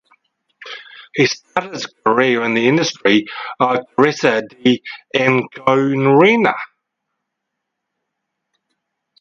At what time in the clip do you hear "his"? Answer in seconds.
1.73-1.85